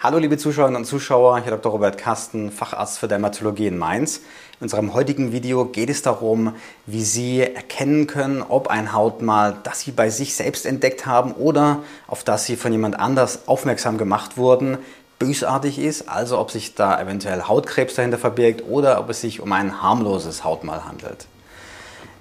Hallo 0.00 0.18
liebe 0.18 0.38
Zuschauerinnen 0.38 0.82
und 0.82 0.84
Zuschauer, 0.84 1.40
hier 1.40 1.50
Dr. 1.50 1.72
Robert 1.72 1.98
Kasten, 1.98 2.52
Facharzt 2.52 3.00
für 3.00 3.08
Dermatologie 3.08 3.66
in 3.66 3.76
Mainz. 3.76 4.18
In 4.60 4.66
unserem 4.66 4.94
heutigen 4.94 5.32
Video 5.32 5.64
geht 5.64 5.90
es 5.90 6.02
darum, 6.02 6.54
wie 6.86 7.02
Sie 7.02 7.40
erkennen 7.40 8.06
können, 8.06 8.44
ob 8.48 8.68
ein 8.68 8.92
Hautmal, 8.92 9.56
das 9.64 9.80
Sie 9.80 9.90
bei 9.90 10.08
sich 10.08 10.36
selbst 10.36 10.66
entdeckt 10.66 11.04
haben 11.04 11.32
oder 11.32 11.82
auf 12.06 12.22
das 12.22 12.44
Sie 12.44 12.54
von 12.54 12.70
jemand 12.70 12.96
anders 12.96 13.48
aufmerksam 13.48 13.98
gemacht 13.98 14.36
wurden, 14.36 14.78
bösartig 15.18 15.80
ist, 15.80 16.08
also 16.08 16.38
ob 16.38 16.52
sich 16.52 16.76
da 16.76 17.02
eventuell 17.02 17.42
Hautkrebs 17.42 17.96
dahinter 17.96 18.18
verbirgt 18.18 18.62
oder 18.68 19.00
ob 19.00 19.10
es 19.10 19.20
sich 19.20 19.40
um 19.40 19.50
ein 19.50 19.82
harmloses 19.82 20.44
Hautmal 20.44 20.84
handelt. 20.84 21.26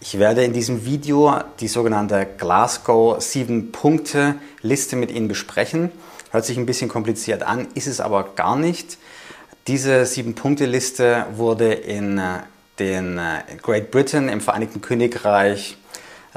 Ich 0.00 0.18
werde 0.18 0.44
in 0.44 0.54
diesem 0.54 0.86
Video 0.86 1.40
die 1.60 1.68
sogenannte 1.68 2.26
Glasgow 2.38 3.18
7-Punkte-Liste 3.18 4.96
mit 4.96 5.10
Ihnen 5.10 5.28
besprechen. 5.28 5.90
Hört 6.30 6.44
sich 6.44 6.56
ein 6.56 6.66
bisschen 6.66 6.88
kompliziert 6.88 7.42
an, 7.42 7.68
ist 7.74 7.86
es 7.86 8.00
aber 8.00 8.34
gar 8.34 8.56
nicht. 8.56 8.98
Diese 9.66 10.04
Sieben-Punkte-Liste 10.06 11.26
wurde 11.36 11.72
in 11.72 12.18
äh, 12.18 12.40
den 12.78 13.18
äh, 13.18 13.42
Great 13.62 13.90
Britain 13.90 14.28
im 14.28 14.40
Vereinigten 14.40 14.80
Königreich 14.80 15.76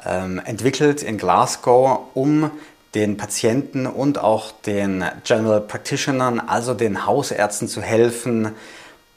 ähm, 0.06 0.42
entwickelt 0.46 1.04
in 1.04 1.18
Glasgow, 1.18 2.08
um 2.14 2.52
den 2.96 3.18
Patienten 3.18 3.86
und 3.86 4.18
auch 4.18 4.52
den 4.52 5.04
General 5.24 5.62
Practitionern, 5.62 6.40
also 6.40 6.74
den 6.74 7.06
Hausärzten 7.06 7.68
zu 7.68 7.82
helfen 7.82 8.50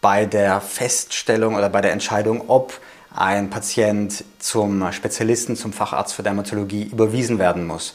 bei 0.01 0.27
der 0.27 0.61
Feststellung 0.61 1.55
oder 1.55 1.71
bei 1.71 1.81
der 1.81 1.93
Entscheidung, 1.93 2.45
ob 2.49 2.81
ein 3.15 3.51
Patient 3.51 4.25
zum 4.39 4.91
Spezialisten, 4.93 5.57
zum 5.57 5.73
Facharzt 5.73 6.15
für 6.15 6.23
Dermatologie 6.23 6.85
überwiesen 6.85 7.39
werden 7.39 7.67
muss. 7.67 7.95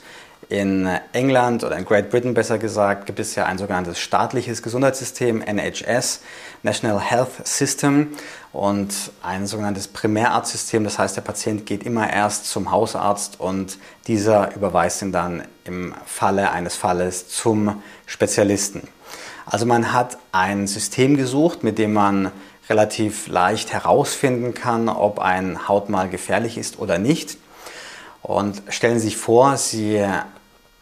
In 0.49 0.87
England 1.11 1.63
oder 1.63 1.77
in 1.77 1.83
Great 1.83 2.09
Britain 2.09 2.33
besser 2.33 2.57
gesagt 2.57 3.05
gibt 3.05 3.19
es 3.19 3.35
ja 3.35 3.45
ein 3.45 3.57
sogenanntes 3.57 3.99
staatliches 3.99 4.63
Gesundheitssystem, 4.63 5.41
NHS, 5.41 6.21
National 6.63 7.01
Health 7.01 7.45
System, 7.45 8.15
und 8.53 9.11
ein 9.21 9.45
sogenanntes 9.45 9.87
Primärarztsystem. 9.87 10.83
Das 10.83 10.97
heißt, 10.97 11.15
der 11.15 11.21
Patient 11.21 11.65
geht 11.65 11.83
immer 11.83 12.11
erst 12.11 12.47
zum 12.47 12.71
Hausarzt 12.71 13.39
und 13.39 13.77
dieser 14.07 14.55
überweist 14.55 15.01
ihn 15.01 15.11
dann 15.11 15.43
im 15.65 15.93
Falle 16.05 16.51
eines 16.51 16.75
Falles 16.75 17.27
zum 17.27 17.83
Spezialisten. 18.05 18.87
Also 19.45 19.65
man 19.65 19.93
hat 19.93 20.17
ein 20.31 20.65
System 20.65 21.17
gesucht, 21.17 21.63
mit 21.63 21.77
dem 21.77 21.93
man 21.93 22.31
relativ 22.69 23.27
leicht 23.27 23.71
herausfinden 23.71 24.53
kann, 24.53 24.89
ob 24.89 25.19
ein 25.19 25.67
Hautmal 25.67 26.09
gefährlich 26.09 26.57
ist 26.57 26.79
oder 26.79 26.97
nicht. 26.97 27.37
Und 28.27 28.61
stellen 28.67 28.99
Sie 28.99 29.07
sich 29.07 29.17
vor, 29.17 29.55
Sie 29.55 30.05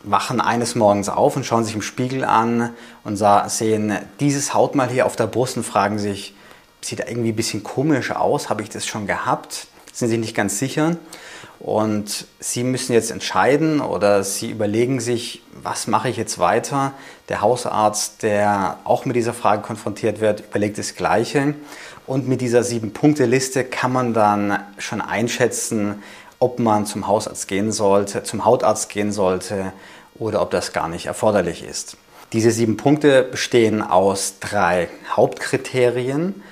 wachen 0.03 0.41
eines 0.41 0.73
Morgens 0.73 1.09
auf 1.09 1.35
und 1.35 1.45
schauen 1.45 1.63
sich 1.63 1.75
im 1.75 1.83
Spiegel 1.83 2.25
an 2.25 2.71
und 3.03 3.21
sehen 3.47 3.97
dieses 4.19 4.55
Hautmal 4.55 4.89
hier 4.89 5.05
auf 5.05 5.15
der 5.15 5.27
Brust 5.27 5.55
und 5.55 5.63
fragen 5.63 5.99
sich, 5.99 6.33
sieht 6.81 7.01
irgendwie 7.07 7.29
ein 7.29 7.35
bisschen 7.35 7.63
komisch 7.63 8.11
aus, 8.11 8.49
habe 8.49 8.63
ich 8.63 8.69
das 8.69 8.87
schon 8.87 9.05
gehabt? 9.05 9.67
Sind 9.93 10.09
sich 10.09 10.19
nicht 10.19 10.35
ganz 10.35 10.57
sicher. 10.57 10.97
Und 11.59 12.25
Sie 12.39 12.63
müssen 12.63 12.93
jetzt 12.93 13.11
entscheiden 13.11 13.79
oder 13.79 14.23
Sie 14.23 14.49
überlegen 14.49 14.99
sich, 14.99 15.43
was 15.53 15.85
mache 15.85 16.09
ich 16.09 16.17
jetzt 16.17 16.39
weiter? 16.39 16.93
Der 17.29 17.41
Hausarzt, 17.41 18.23
der 18.23 18.79
auch 18.85 19.05
mit 19.05 19.15
dieser 19.15 19.33
Frage 19.33 19.61
konfrontiert 19.61 20.19
wird, 20.19 20.41
überlegt 20.49 20.79
das 20.79 20.95
Gleiche. 20.95 21.53
Und 22.07 22.27
mit 22.27 22.41
dieser 22.41 22.63
Sieben-Punkte-Liste 22.63 23.63
kann 23.65 23.93
man 23.93 24.13
dann 24.13 24.59
schon 24.79 24.99
einschätzen, 24.99 26.03
ob 26.45 26.59
man 26.59 26.85
zum 26.85 27.07
Hausarzt 27.07 27.47
gehen 27.47 27.71
sollte, 27.71 28.21
zum 28.21 28.45
Hautarzt 28.45 28.89
gehen 28.89 29.11
sollte 29.11 29.73
oder 30.19 30.43
ob 30.43 30.51
das 30.51 30.73
gar 30.73 30.87
nicht 30.87 31.07
erforderlich 31.07 31.63
ist. 31.63 31.97
Diese 32.33 32.51
sieben 32.51 32.77
Punkte 32.77 33.23
bestehen 33.23 33.81
aus 33.81 34.35
drei 34.39 34.87
Hauptkriterien. 35.09 36.43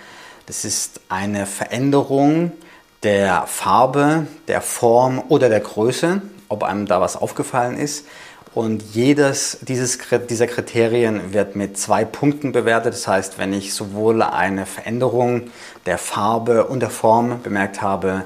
Das 0.47 0.66
ist 0.66 0.99
eine 1.09 1.45
Veränderung 1.45 2.53
der 3.03 3.45
Farbe, 3.45 4.25
der 4.47 4.61
Form 4.61 5.21
oder 5.30 5.48
der 5.48 5.59
Größe, 5.59 6.23
ob 6.49 6.64
einem 6.64 6.87
da 6.87 6.99
was 6.99 7.15
aufgefallen 7.15 7.77
ist. 7.77 8.08
Und 8.55 8.82
jedes 8.95 9.59
dieses, 9.61 9.99
dieser 10.27 10.48
Kriterien 10.48 11.33
wird 11.33 11.55
mit 11.55 11.77
zwei 11.77 12.03
Punkten 12.03 12.52
bewertet. 12.52 12.93
Das 12.93 13.08
heißt, 13.08 13.37
wenn 13.37 13.53
ich 13.53 13.76
sowohl 13.76 14.23
eine 14.23 14.65
Veränderung 14.65 15.52
der 15.86 15.99
Farbe 15.99 16.65
und 16.65 16.80
der 16.80 16.89
Form 16.89 17.43
bemerkt 17.43 17.83
habe, 17.83 18.23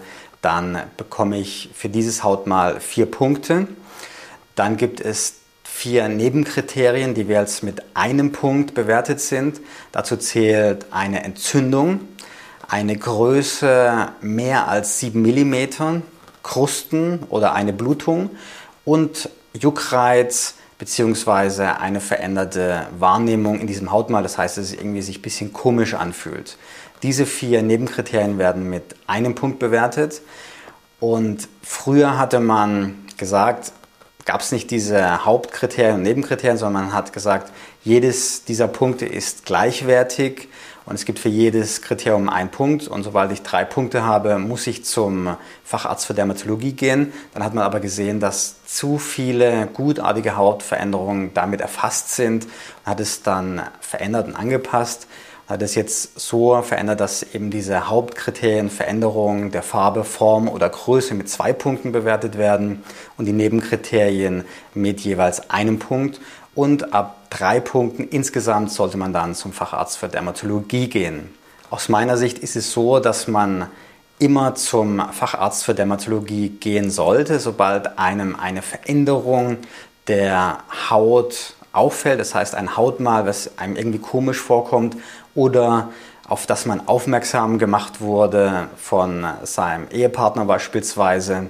dann 0.48 0.82
bekomme 0.96 1.38
ich 1.38 1.70
für 1.74 1.90
dieses 1.90 2.24
Hautmal 2.24 2.80
vier 2.80 3.06
Punkte. 3.06 3.68
Dann 4.56 4.78
gibt 4.78 5.02
es 5.02 5.42
vier 5.66 6.08
Nebenkriterien, 6.08 7.14
die 7.14 7.28
wir 7.28 7.42
jetzt 7.42 7.64
mit 7.64 7.84
einem 7.96 8.32
Punkt 8.32 8.74
bewertet 8.74 9.20
sind. 9.20 9.60
Dazu 9.92 10.16
zählt 10.16 10.86
eine 10.90 11.26
Entzündung, 11.26 12.00
eine 12.66 12.96
Größe 12.96 14.08
mehr 14.22 14.70
als 14.70 15.02
7 15.02 15.22
mm, 15.22 16.04
Krusten 16.44 17.24
oder 17.28 17.52
eine 17.52 17.74
Blutung 17.74 18.30
und 18.86 19.30
Juckreiz 19.54 20.54
bzw. 20.80 21.64
eine 21.64 22.00
veränderte 22.00 22.88
Wahrnehmung 22.98 23.60
in 23.60 23.68
diesem 23.68 23.92
Hautmal. 23.92 24.24
Das 24.24 24.38
heißt, 24.38 24.58
dass 24.58 24.68
es 24.68 24.74
irgendwie 24.74 25.02
sich 25.02 25.20
ein 25.20 25.24
bisschen 25.24 25.52
komisch 25.52 25.94
anfühlt. 25.94 26.58
Diese 27.04 27.26
vier 27.26 27.62
Nebenkriterien 27.62 28.38
werden 28.38 28.70
mit 28.70 28.96
einem 29.06 29.36
Punkt 29.36 29.60
bewertet. 29.60 30.22
Und 31.00 31.48
früher 31.62 32.18
hatte 32.18 32.40
man 32.40 33.06
gesagt, 33.18 33.72
gab 34.26 34.42
es 34.42 34.52
nicht 34.52 34.72
diese 34.72 35.26
Hauptkriterien 35.26 35.96
und 35.96 36.04
Nebenkriterien, 36.04 36.58
sondern 36.58 36.86
man 36.86 36.94
hat 36.94 37.14
gesagt, 37.14 37.52
jedes 37.84 38.44
dieser 38.44 38.68
Punkte 38.68 39.06
ist 39.06 39.46
gleichwertig 39.46 40.50
und 40.86 40.96
es 40.96 41.06
gibt 41.06 41.20
für 41.20 41.30
jedes 41.30 41.82
Kriterium 41.82 42.30
einen 42.30 42.50
Punkt. 42.50 42.88
Und 42.88 43.04
sobald 43.04 43.32
ich 43.32 43.42
drei 43.42 43.64
Punkte 43.64 44.04
habe, 44.04 44.40
muss 44.40 44.68
ich 44.68 44.86
zum 44.86 45.36
Facharzt 45.64 46.06
für 46.06 46.14
Dermatologie 46.14 46.74
gehen. 46.74 47.12
Dann 47.34 47.44
hat 47.44 47.54
man 47.54 47.66
aber 47.66 47.82
gesehen, 47.82 48.20
dass 48.20 48.66
zu 48.66 48.98
viele 48.98 49.68
gutartige 49.68 50.38
Hautveränderungen 50.38 51.34
damit 51.34 51.62
erfasst 51.62 52.16
sind 52.16 52.46
und 52.46 52.86
hat 52.86 53.00
es 53.02 53.22
dann 53.22 53.62
verändert 53.82 54.28
und 54.28 54.36
angepasst 54.36 55.08
hat 55.48 55.62
es 55.62 55.76
jetzt 55.76 56.20
so 56.20 56.62
verändert, 56.62 57.00
dass 57.00 57.24
eben 57.24 57.50
diese 57.50 57.90
Hauptkriterien 57.90 58.70
Veränderung 58.70 59.52
der 59.52 59.64
Farbe, 59.64 60.04
Form 60.04 60.50
oder 60.50 60.70
Größe 60.70 61.14
mit 61.14 61.30
zwei 61.30 61.54
Punkten 61.54 61.94
bewertet 61.94 62.38
werden 62.38 62.84
und 63.18 63.26
die 63.26 63.34
Nebenkriterien 63.34 64.44
mit 64.74 65.00
jeweils 65.00 65.50
einem 65.50 65.80
Punkt. 65.80 66.20
Und 66.54 66.94
ab 66.94 67.18
drei 67.30 67.60
Punkten 67.62 68.08
insgesamt 68.10 68.72
sollte 68.72 68.98
man 68.98 69.14
dann 69.14 69.36
zum 69.36 69.54
Facharzt 69.54 69.98
für 69.98 70.10
Dermatologie 70.10 70.88
gehen. 70.88 71.34
Aus 71.70 71.88
meiner 71.88 72.18
Sicht 72.18 72.40
ist 72.40 72.56
es 72.56 72.72
so, 72.72 73.00
dass 73.00 73.28
man 73.28 73.68
immer 74.20 74.56
zum 74.56 75.00
Facharzt 75.12 75.64
für 75.64 75.76
Dermatologie 75.76 76.50
gehen 76.50 76.90
sollte, 76.90 77.40
sobald 77.40 78.00
einem 78.00 78.36
eine 78.36 78.62
Veränderung 78.62 79.58
der 80.08 80.60
Haut 80.90 81.54
auffällt, 81.78 82.20
das 82.20 82.36
heißt 82.36 82.56
ein 82.56 82.76
Hautmal, 82.76 83.26
was 83.26 83.58
einem 83.58 83.76
irgendwie 83.76 84.00
komisch 84.00 84.40
vorkommt 84.40 84.98
oder 85.36 85.90
auf 86.28 86.46
das 86.46 86.66
man 86.66 86.88
aufmerksam 86.88 87.58
gemacht 87.58 88.02
wurde 88.02 88.68
von 88.78 89.26
seinem 89.44 89.88
Ehepartner 89.90 90.46
beispielsweise, 90.46 91.50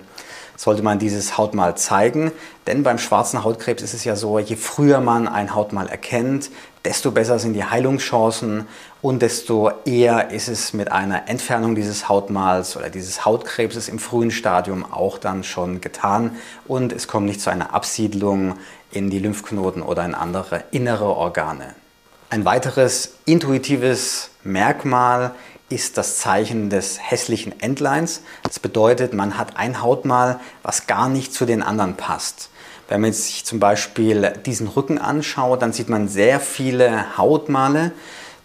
sollte 0.55 0.83
man 0.83 0.99
dieses 0.99 1.37
Hautmal 1.37 1.77
zeigen. 1.77 2.31
Denn 2.65 2.83
beim 2.83 2.97
schwarzen 2.97 3.43
Hautkrebs 3.43 3.81
ist 3.81 3.93
es 3.93 4.03
ja 4.03 4.15
so, 4.15 4.37
je 4.39 4.55
früher 4.55 4.99
man 4.99 5.27
ein 5.27 5.55
Hautmal 5.55 5.87
erkennt, 5.87 6.49
desto 6.83 7.11
besser 7.11 7.37
sind 7.37 7.53
die 7.53 7.63
Heilungschancen 7.63 8.67
und 9.01 9.21
desto 9.21 9.71
eher 9.85 10.31
ist 10.31 10.47
es 10.47 10.73
mit 10.73 10.91
einer 10.91 11.27
Entfernung 11.27 11.75
dieses 11.75 12.07
Hautmals 12.07 12.77
oder 12.77 12.89
dieses 12.89 13.25
Hautkrebses 13.25 13.89
im 13.89 13.99
frühen 13.99 14.31
Stadium 14.31 14.85
auch 14.91 15.17
dann 15.17 15.43
schon 15.43 15.81
getan 15.81 16.37
und 16.67 16.93
es 16.93 17.07
kommt 17.07 17.25
nicht 17.25 17.41
zu 17.41 17.49
einer 17.49 17.73
Absiedlung 17.73 18.55
in 18.91 19.09
die 19.09 19.19
Lymphknoten 19.19 19.81
oder 19.81 20.05
in 20.05 20.15
andere 20.15 20.63
innere 20.71 21.05
Organe. 21.05 21.75
Ein 22.29 22.45
weiteres 22.45 23.15
intuitives 23.25 24.31
Merkmal 24.43 25.33
ist 25.69 25.97
das 25.97 26.17
Zeichen 26.17 26.69
des 26.69 26.97
hässlichen 26.99 27.59
Endlines. 27.59 28.21
Das 28.43 28.59
bedeutet, 28.59 29.13
man 29.13 29.37
hat 29.37 29.57
ein 29.57 29.81
Hautmal, 29.81 30.39
was 30.63 30.87
gar 30.87 31.09
nicht 31.09 31.33
zu 31.33 31.45
den 31.45 31.61
anderen 31.61 31.95
passt. 31.95 32.49
Wenn 32.87 33.01
man 33.01 33.11
sich 33.11 33.43
zum 33.43 33.59
Beispiel 33.59 34.33
diesen 34.45 34.67
Rücken 34.67 34.97
anschaut, 34.97 35.61
dann 35.61 35.73
sieht 35.73 35.89
man 35.89 36.07
sehr 36.07 36.39
viele 36.39 37.17
Hautmale. 37.17 37.91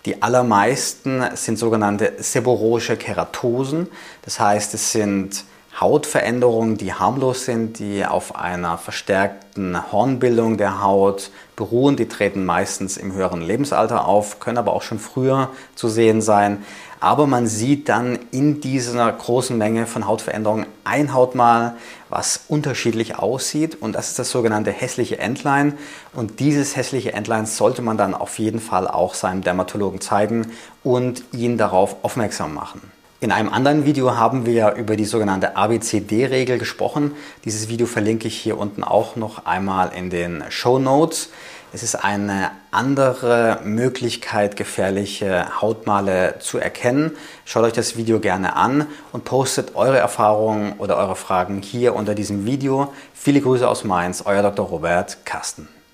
Die 0.05 0.21
allermeisten 0.21 1.25
sind 1.35 1.59
sogenannte 1.59 2.15
seborrhoische 2.19 2.97
Keratosen. 2.97 3.87
Das 4.23 4.41
heißt, 4.41 4.75
es 4.75 4.91
sind 4.91 5.45
Hautveränderungen, 5.81 6.77
die 6.77 6.93
harmlos 6.93 7.47
sind, 7.47 7.79
die 7.79 8.05
auf 8.05 8.37
einer 8.37 8.77
verstärkten 8.77 9.91
Hornbildung 9.91 10.59
der 10.59 10.83
Haut 10.83 11.31
beruhen. 11.57 11.97
Die 11.97 12.09
treten 12.09 12.45
meistens 12.45 12.97
im 12.99 13.13
höheren 13.15 13.41
Lebensalter 13.41 14.07
auf, 14.07 14.39
können 14.39 14.59
aber 14.59 14.75
auch 14.75 14.83
schon 14.83 14.99
früher 14.99 15.49
zu 15.75 15.89
sehen 15.89 16.21
sein. 16.21 16.63
Aber 17.01 17.27
man 17.27 17.49
sieht 17.49 17.89
dann 17.89 18.19
in 18.31 18.61
dieser 18.61 19.11
großen 19.11 19.59
Menge 19.59 19.87
von 19.87 20.07
Hautveränderungen 20.07 20.67
ein 20.85 21.15
Hautmal, 21.15 21.75
was 22.11 22.45
unterschiedlich 22.49 23.19
aussieht. 23.19 23.81
Und 23.81 23.95
das 23.95 24.11
ist 24.11 24.19
das 24.19 24.31
sogenannte 24.31 24.71
hässliche 24.71 25.19
Entlein. 25.19 25.79
Und 26.13 26.39
dieses 26.39 26.77
hässliche 26.77 27.13
Entlein 27.15 27.47
sollte 27.47 27.83
man 27.83 27.97
dann 27.97 28.15
auf 28.15 28.39
jeden 28.39 28.61
Fall 28.61 28.87
auch 28.87 29.15
seinem 29.15 29.43
Dermatologen 29.43 30.01
zeigen 30.01 30.53
und 30.85 31.25
ihn 31.33 31.59
darauf 31.59 31.97
aufmerksam 32.05 32.55
machen. 32.55 32.83
In 33.23 33.31
einem 33.31 33.51
anderen 33.51 33.85
Video 33.85 34.17
haben 34.17 34.47
wir 34.47 34.73
über 34.73 34.97
die 34.97 35.05
sogenannte 35.05 35.57
ABCD-Regel 35.57 36.59
gesprochen. 36.59 37.13
Dieses 37.45 37.69
Video 37.69 37.87
verlinke 37.87 38.27
ich 38.27 38.37
hier 38.37 38.59
unten 38.59 38.83
auch 38.83 39.15
noch 39.15 39.47
einmal 39.47 39.93
in 39.97 40.11
den 40.11 40.43
Show 40.49 40.81
Notes. 40.81 41.31
Es 41.73 41.85
ist 41.85 41.95
eine 41.95 42.51
andere 42.73 43.61
Möglichkeit, 43.63 44.57
gefährliche 44.57 45.61
Hautmale 45.61 46.41
zu 46.41 46.59
erkennen. 46.59 47.13
Schaut 47.45 47.63
euch 47.63 47.73
das 47.73 47.97
Video 47.97 48.19
gerne 48.19 48.57
an 48.57 48.89
und 49.13 49.23
postet 49.23 49.77
eure 49.77 49.99
Erfahrungen 49.99 50.73
oder 50.79 50.97
eure 50.97 51.15
Fragen 51.15 51.63
hier 51.63 51.95
unter 51.95 52.17
diesem 52.17 52.45
Video. 52.45 52.93
Viele 53.15 53.41
Grüße 53.41 53.69
aus 53.69 53.85
Mainz, 53.85 54.23
euer 54.27 54.43
Dr. 54.43 54.67
Robert 54.67 55.25
Carsten. 55.25 55.69